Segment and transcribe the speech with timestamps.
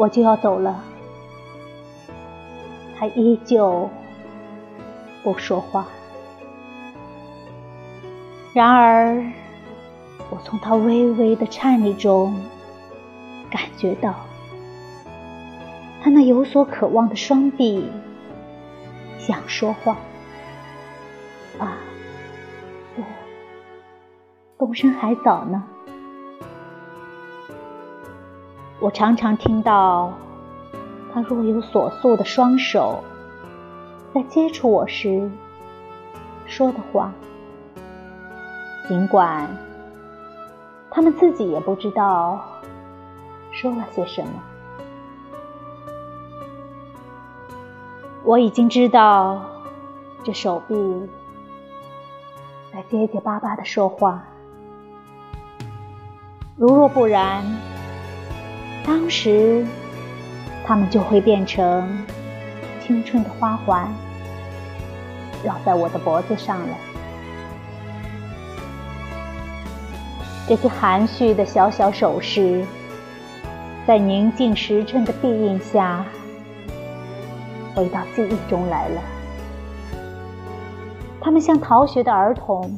[0.00, 0.82] 我就要走了，
[2.98, 3.86] 他依旧
[5.22, 5.86] 不说话。
[8.54, 9.22] 然而，
[10.30, 12.34] 我从他微微的颤栗中
[13.50, 14.14] 感觉到，
[16.00, 17.86] 他那有所渴望的双臂
[19.18, 19.98] 想说话。
[21.58, 21.76] 啊，
[22.96, 23.02] 不，
[24.58, 25.62] 动身还早呢。
[28.80, 30.12] 我常常听到
[31.12, 33.04] 他若有所诉的双手
[34.14, 35.30] 在接触我时
[36.46, 37.12] 说的话。
[38.88, 39.48] 尽管
[40.90, 42.40] 他们自己也不知道
[43.52, 44.32] 说了些什么，
[48.24, 49.42] 我已经知道
[50.24, 50.74] 这手臂
[52.72, 54.24] 在结结巴巴的说话。
[56.56, 57.44] 如若不然，
[58.84, 59.64] 当时
[60.66, 62.04] 他们就会变成
[62.80, 63.88] 青春的花环，
[65.44, 66.76] 绕在我的脖子上了。
[70.48, 72.64] 这些含蓄的小小手势，
[73.86, 76.04] 在宁静时辰的庇荫下，
[77.74, 79.00] 回到记忆中来了。
[81.20, 82.76] 他们像逃学的儿童，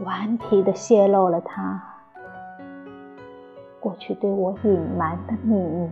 [0.00, 1.91] 顽皮地泄露了他
[3.82, 5.90] 过去对我隐瞒的秘密。